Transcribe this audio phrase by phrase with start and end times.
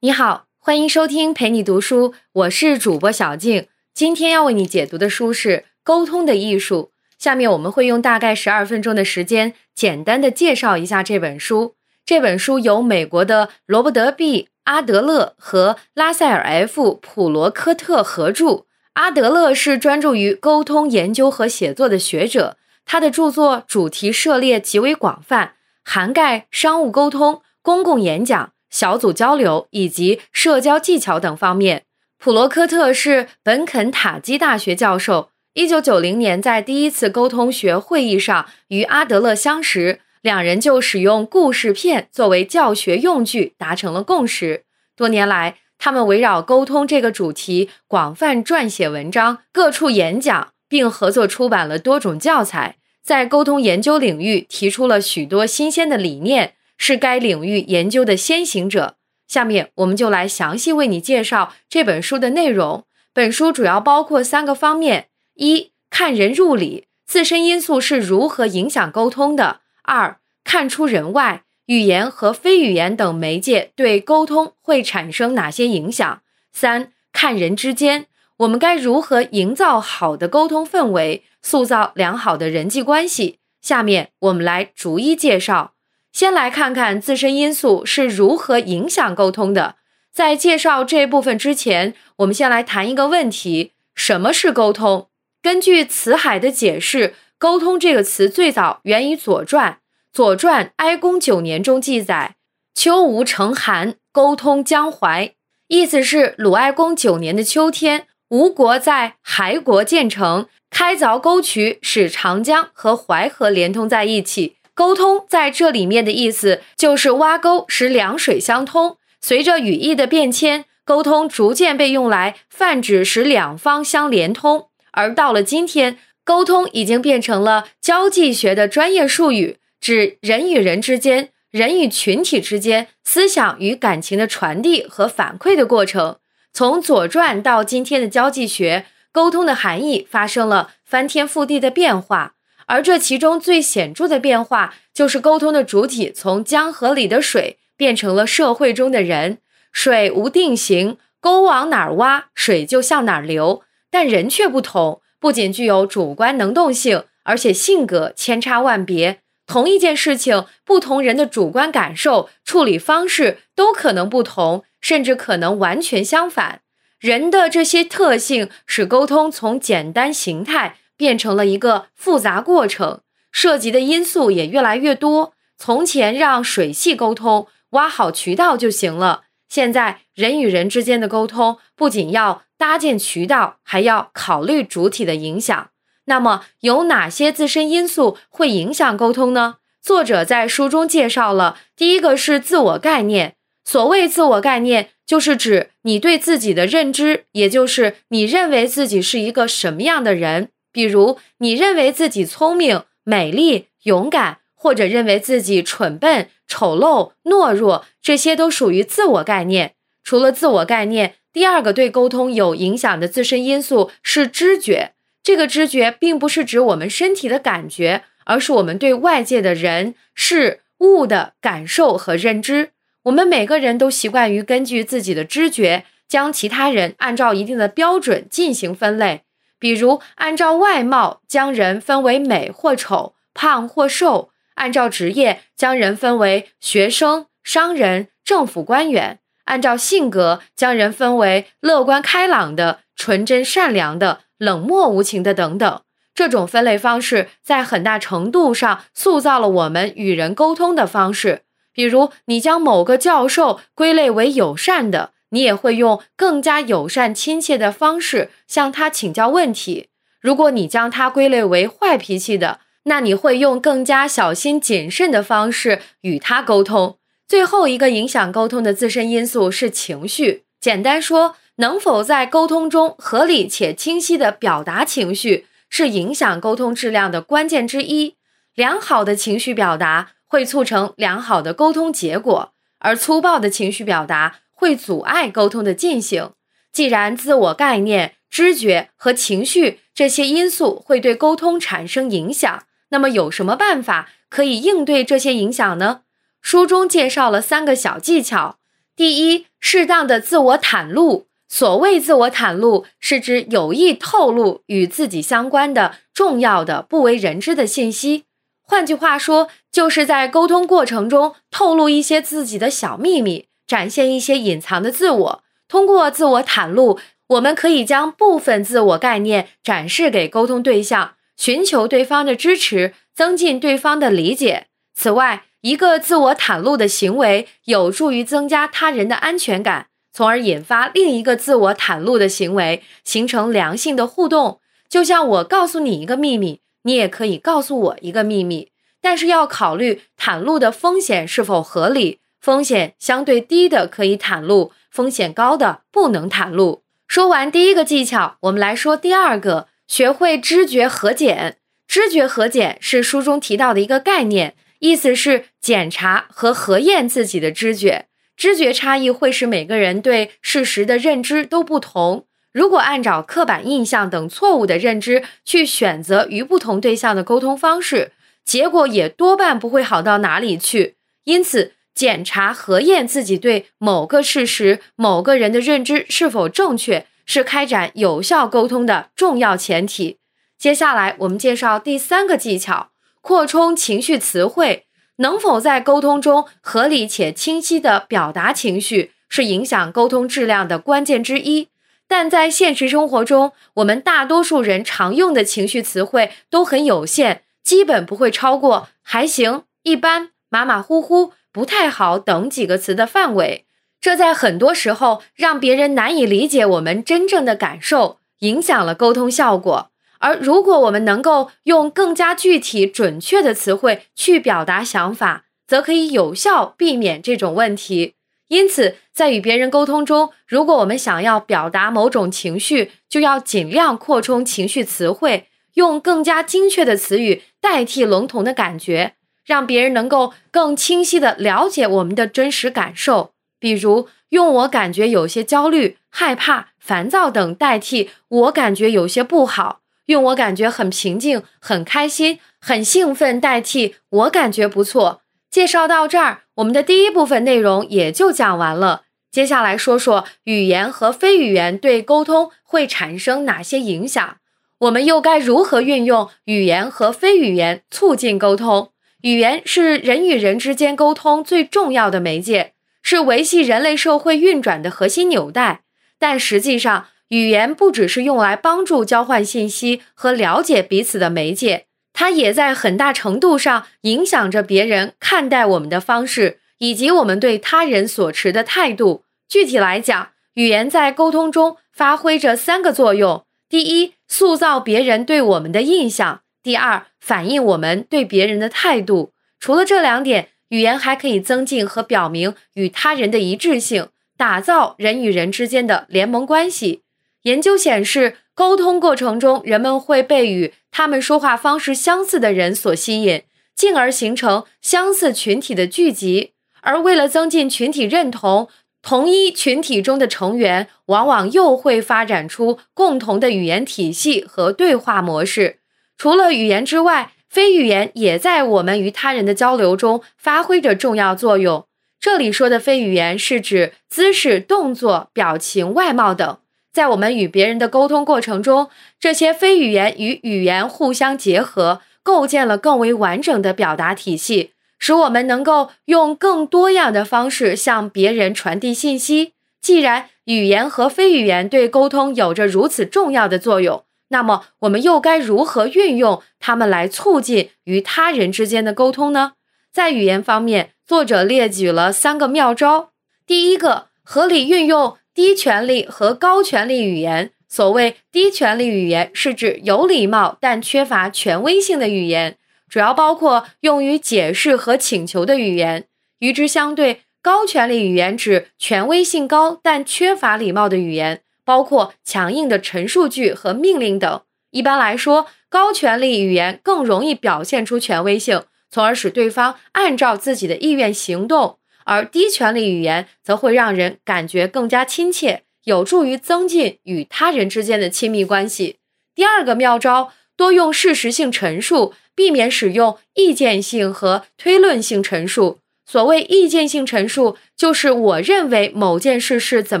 [0.00, 3.66] 你好，欢迎收听陪你读书，我是主播小静。
[3.92, 5.48] 今天要为你解读的书是
[5.82, 6.92] 《沟通的艺术》。
[7.18, 11.74] 下面我们会用大概十二分钟的时间，简单的介绍一下这本书。
[12.06, 18.66] 这本书由美国的罗伯德 ·B· 阿德勒和拉塞尔 ·F· 普罗科特合著。
[18.92, 25.54] 阿德勒是专注于沟通研究和写作的学者，他的著作主题涉猎极为广泛，
[25.84, 28.52] 涵盖商务沟通、公共演讲。
[28.70, 31.84] 小组交流以及社交技巧等方面。
[32.18, 35.30] 普罗科特是本肯塔基大学教授。
[35.54, 44.64] 一九九零年，在第一次沟通学会议上与阿德勒相识，两人就使用故事片作为教学用具达成了共识。
[44.96, 56.54] 多年来，他们围绕沟通这个主题广泛撰写文章、各处演讲，并合作出版了多种教材，在沟通研究领域提出了许多新鲜的理念。
[56.78, 58.94] 是该领域研究的先行者。
[59.26, 62.86] 下面我们就来详细为你介绍这本书的内容。
[63.12, 78.06] 本书主要包括三个方面：一看人入理，自身因素是如何影响沟通的；二看出人外，语言和非语言等媒介对沟通会产生哪些影响；三看人之间，
[78.38, 83.40] 我们该如何营造好的沟通氛围，塑造良好的人际关系。
[83.60, 85.74] 下面我们来逐一介绍。
[86.12, 89.76] 先来看看自身因素是如何影响沟通的。
[90.12, 95.08] 在介绍这部分之前，我们先来谈一个问题：什么是沟通？
[95.40, 99.72] 根据辞海的解释，“沟通”这个词最早源于《左传》。
[100.12, 102.34] 《左传》哀公九年中记载
[102.74, 105.32] ：“秋无成寒，沟通江淮。”
[105.68, 114.56] 意思是鲁哀公九年的秋天，吴国在海国建成，开凿沟渠，使长江和淮河连通在一起。
[114.78, 118.96] 沟通在这里面的意思就是挖沟，使两水相通。
[119.20, 124.68] 随着语义的变迁，沟通逐渐被用来泛指使两方相连通。
[124.92, 136.18] 而到了今天，沟通已经变成了交际学的专业术语，指人与人之间、人与群体之间思想与感情的传递和反馈的过程。
[136.52, 142.34] 从《左传》到今天的交际学，沟通的含义发生了翻天覆地的变化。
[142.68, 149.38] 而这其中最显著的变化，就是沟通的主体从江河里的水变成了社会中的人。
[149.72, 159.20] 水无定型，沟往哪儿挖，水就向哪儿流，但人却不同，不仅具有主观能动性，而且性格千差万别。
[159.46, 166.60] 同一件事情，不同人的主观感受、处理方式都可能不同，甚至可能完全相反。
[166.98, 170.76] 人的这些特性，使沟通从简单形态。
[170.98, 173.00] 变成了一个复杂过程，
[173.32, 175.32] 涉及的因素也越来越多。
[175.56, 179.22] 从前让水系沟通，挖好渠道就行了。
[179.48, 185.70] 现在人与人之间的沟通，不仅要搭建渠道，还要考虑主体的影响。
[186.04, 189.56] 那么，有哪些自身因素会影响沟通呢？
[189.80, 193.36] 作者在书中介绍了，第一个是自我概念。
[193.64, 200.50] 所谓自我概念，就是指你对自己的认知，也就是你认为自己是一个什么样的人。
[200.78, 209.74] 比如，你认为自己聪明、美丽、勇敢，或者认为自己蠢笨、丑陋、懦弱，这些都属于自我概念。
[210.04, 214.92] 除了自我概念，第二个对沟通有影响的自身因素是知觉。
[215.24, 222.70] 这个知觉并不是指我们身体的感觉，而是我们对外界的人事物的感受和认知。
[223.02, 229.22] 我们每个人都习惯于根据自己的知觉，将其他人按照一定的标准进行分类。
[229.58, 245.80] 比如，按照外貌将人分为美或丑、胖或瘦；按照职业将人分为学生、商人、政府官员；按照性格将人分为乐观开朗的、纯真善良的、冷漠无情的等等。
[246.14, 251.42] 这种分类方式在很大程度上塑造了我们与人沟通的方式。
[251.72, 255.12] 比如，你将某个教授归类为友善的。
[255.30, 259.88] 你也会用更加友善、亲切的方式向他请教问题。
[260.20, 266.98] 如果你将他归类为坏脾气的，那你会用更加小心谨慎的方式与他沟通。
[267.26, 270.44] 最后一个影响沟通的自身因素是情绪。
[270.60, 278.16] 简单说，能否在沟通中合理且清晰地表达情绪，是影响沟通质量的关键之一。
[278.54, 284.40] 良好的情绪表达会促成良好的沟通结果，而粗暴的情绪表达。
[284.58, 286.32] 会阻碍沟通的进行。
[286.72, 296.00] 既然自我概念、知觉和情绪这些因素会对沟通产生影响，那么有什么办法可以应对这些影响呢？
[296.42, 298.56] 书中介绍了三个小技巧。
[298.96, 301.28] 第一，适当的自我袒露。
[301.48, 308.24] 所谓自我袒露，是指有意透露与自己相关的重要的、不为人知的信息。
[308.60, 315.44] 换句话说，就是在沟通过程中透露一些自己的小秘密，展现一些隐藏的自我。
[315.68, 316.98] 通过自我袒露，
[317.28, 324.68] 我们可以将部分自我概念展示给沟通对象，寻求对方的支持，增进对方的理解。
[324.94, 329.88] 此外，一个自我袒露的行为有助于增加他人的安全感。
[330.10, 334.60] 从而引发另一个自我袒露的行为，形成良性的互动。
[334.88, 338.70] 就像我告诉你一个秘密，你也可以告诉我一个秘密，
[339.02, 342.20] 但是要考虑袒露的风险是否合理。
[342.48, 346.82] 风险相对低的可以袒露，风险高的不能袒露。
[347.06, 351.58] 说完第一个技巧，我们来说第二个：学会知觉核检。
[351.86, 358.06] 知觉核检是书中提到的一个概念，意思是检查和核验自己的知觉。
[358.34, 362.24] 知觉差异会使每个人对事实的认知都不同。
[362.50, 368.12] 如果按照刻板印象等错误的认知去选择与不同对象的沟通方式，
[368.42, 370.96] 结果也多半不会好到哪里去。
[371.24, 380.18] 因此，检查核验自己对某个事实、某个人的认知是否正确，是开展有效沟通的重要前提。
[380.56, 382.90] 接下来，我们介绍第三个技巧：
[383.20, 384.84] 扩充情绪词汇。
[385.16, 391.66] 能否在沟通中合理且清晰地表达情绪，是影响沟通质量的关键之一。
[392.06, 403.64] 但在现实生活中，我们大多数人常用的情绪词汇都很有限，基本不会超过“还行”“一般”“马马虎虎”“不太好”等几个词的范围。
[404.00, 409.90] 这在很多时候让别人难以理解我们真正的感受，影响了沟通效果。
[410.20, 418.14] 而如果我们能够用更加具体、准确的词汇去表达想法，则可以有效避免这种问题。
[418.46, 429.14] 因此，在与别人沟通中，如果我们想要表达某种情绪，就要尽量扩充情绪词汇，用更加精确的词语代替笼统的感觉，
[429.48, 433.32] 让别人能够更清晰地了解我们的真实感受。
[433.58, 439.80] 比如，用“我感觉有些焦虑、害怕、烦躁”等代替“我感觉有些不好”。
[440.04, 445.22] 用我感觉很平静、很开心、很兴奋代替我感觉不错。
[445.50, 449.04] 介绍到这儿，我们的第一部分内容也就讲完了。
[449.30, 454.36] 接下来说说语言和非语言对沟通会产生哪些影响，
[454.80, 458.92] 我们又该如何运用语言和非语言促进沟通？
[459.22, 465.82] 语言是人与人之间沟通最重要的媒介，是维系人类社会运转的核心纽带，
[466.18, 467.06] 但实际上。
[467.28, 471.84] 语言不只是用来帮助交换信息和了解彼此的媒介，
[472.14, 479.24] 它也在很大程度上影响着别人看待我们的方式，以及我们对他人所持的态度。
[479.46, 489.32] 具体来讲，语言在沟通中发挥着三个作用：第一，塑造别人对我们的印象；第二，反映我们对别人的态度。
[489.58, 497.00] 除了这两点，语言还可以增进和表明与他人的一致性，打造人与人之间的联盟关系。
[497.44, 503.44] 研究显示，沟通过程中，人们会被与他们说话方式相似的人所吸引，
[503.74, 506.52] 进而形成相似群体的聚集。
[506.82, 508.68] 而为了增进群体认同，
[509.00, 515.76] 同一群体中的成员往往又会发展出共同的语言体系和对话模式。
[516.18, 521.86] 除了语言之外，非语言也在我们与他人的交流中发挥着重要作用。
[522.20, 526.58] 这里说的非语言，是指姿势、动作、表情、外貌等。
[526.92, 539.52] 在我们与别人的沟通过程中，这些非语言与语言互相结合，构建了更为完整的表达体系，使我们能够用更多样的方式向别人传递信息。
[539.80, 549.52] 既然语言和非语言对沟通有着如此重要的作用，那么我们又该如何运用它们来促进与他人之间的沟通呢？
[549.92, 553.10] 在语言方面，作者列举了三个妙招。
[553.46, 555.16] 第一个，合理运用。
[555.34, 557.52] 低权力和高权力语言。
[557.68, 562.56] 所谓低权力语言，是指有礼貌但缺乏权威性的语言，
[562.88, 566.06] 主要包括用于解释和请求的语言。
[566.40, 574.40] 与之相对，高权力语言指权威性高但缺乏礼貌的语言，包括强硬的陈述句和命令等。
[574.70, 581.76] 一般来说，高权力语言更容易表现出权威性，从而使对方按照自己的意愿行动。
[582.06, 588.96] 而低权力语言则会让人感觉更加亲切，有助于增进与他人之间的亲密关系。
[589.34, 595.80] 第二个妙招，多用事实性陈述，避免使用意见性和推论性陈述。
[596.06, 600.00] 所谓意见性陈述，就是我认为某件事是怎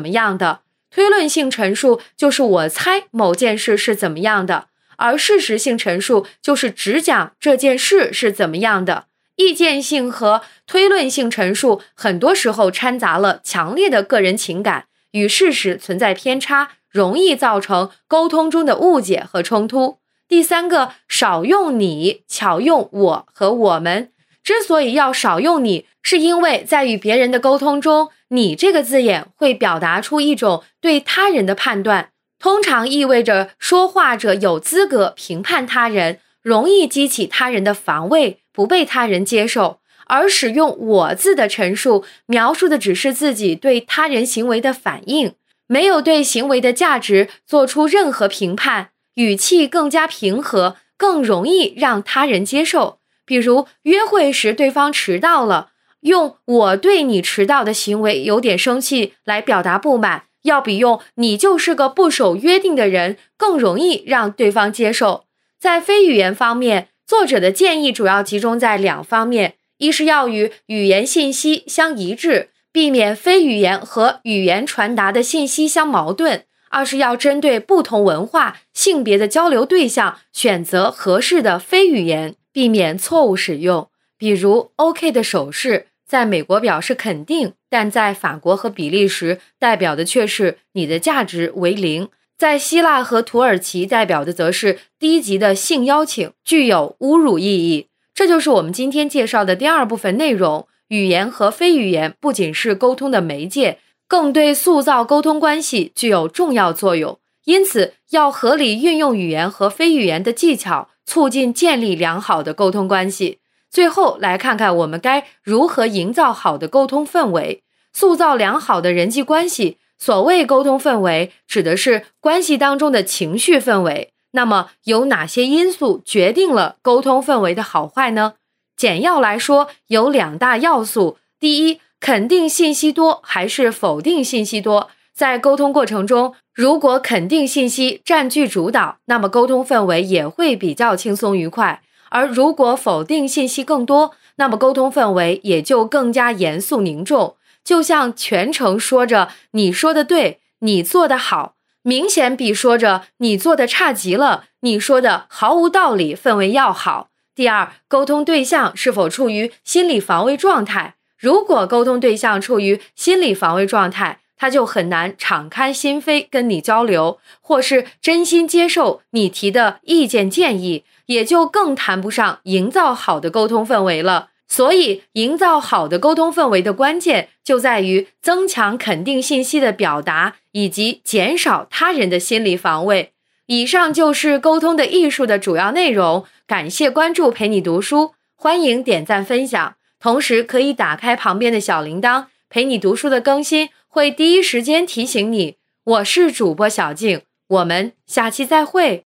[0.00, 9.06] 么样的；推论性陈述就是我猜某件事是怎么样的；而事实性陈述就是只讲这件事是怎么样的。
[9.36, 19.98] 意见性和推论性陈述很多时候掺杂了强烈的个人情感，与事实存在偏差，容易造成沟通中的误解和冲突。
[20.26, 24.10] 第三个，少用你，巧用我和我们。
[24.42, 38.40] 之所以要少用你，是因为在与别人的沟通中，你这个字眼会表达出一种对他人的判断，通常意味着说话者有资格评判他人，容易激起他人的防卫。
[38.50, 45.34] 不被他人接受，而使用“我”字的陈述，描述的只是自己对他人行为的反应，
[45.68, 52.98] 没有对行为的价值做出任何评判，语气更加平和，更容易让他人接受。
[53.24, 55.68] 比如约会时对方迟到了，
[56.00, 65.24] 用“我对你迟到的行为有点生气”来表达不满，要比用“你就是个不守约定的人”更容易让对方接受。
[65.58, 66.88] 在非语言方面。
[67.08, 83.88] 作者的建议主要集中在两方面：一是要与语言信息相一致，避免非语言和语言传达的信息相矛盾；二是要针对不同文化、性别的交流对象，选择合适的非语言，避免错误使用。
[84.18, 92.08] 比如，OK 的手势在美国表示肯定，但在法国和比利时代表的却是你的价值为零。
[92.38, 97.88] 在希腊和土耳其代表的则是低级的性邀请，具有侮辱意义。
[98.14, 100.66] 这就是我们今天介绍的第二部分内容。
[100.88, 107.18] 语言和非语言不仅是沟通的媒介，更对塑造沟通关系具有重要作用。
[107.44, 113.38] 因此，要合理运用语言和非语言的技巧，促进建立良好的沟通关系。
[113.70, 119.78] 最后，来看看我们该如何营造好的沟通氛围，塑造良好的人际关系。
[119.98, 124.12] 所谓沟通氛围，指的是关系当中的情绪氛围。
[124.32, 128.34] 那么，有哪些因素决定了沟通氛围的好坏呢？
[128.76, 134.88] 简要来说，有两大要素：第一，肯定信息多还是否定信息多？
[135.12, 147.36] 在沟通过程中，如果肯定信息占据主导，那么沟通氛围也会比较轻松愉快；而如果否定信息更多，那么沟通氛围也就更加严肃凝重。
[147.64, 157.08] 就像全程说着“你说的对，你做的好”，明显比说着“你做的差极了，你说的毫无道理”氛围要好。
[157.34, 160.94] 第二，沟通对象是否处于心理防卫状态？
[161.16, 174.28] 如果沟通对象处于心理防卫状态，他就很难敞开心扉跟你交流，或是真心接受你提的意见建议，也就更谈不上营造好的沟通氛围了。
[174.50, 183.12] 所以，营造好的沟通氛围的关键就在于增强肯定信息的表达，以及减少他人的心理防卫。
[183.44, 186.24] 以上就是沟通的艺术的主要内容。
[186.46, 195.56] 感谢关注，陪你读书，欢迎点赞分享，同时可以打开旁边的小铃铛，陪你读书的更新会第一时间提醒你。
[195.82, 199.06] 我是主播小静，我们下期再会。